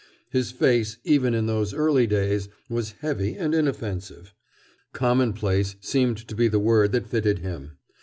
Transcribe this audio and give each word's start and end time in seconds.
His 0.31 0.51
face, 0.51 0.97
even 1.03 1.35
in 1.35 1.45
those 1.45 1.75
early 1.75 2.07
days, 2.07 2.49
was 2.67 2.93
heavy 3.01 3.35
and 3.35 3.53
inoffensive. 3.53 4.33
Commonplace 4.93 5.75
seemed 5.79 6.27
to 6.27 6.33
be 6.33 6.47
the 6.47 6.57
word 6.57 6.91
that 6.93 7.05
fitted 7.05 7.37
him. 7.37 7.77